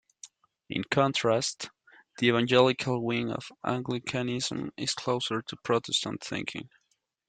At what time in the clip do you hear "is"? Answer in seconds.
4.75-4.95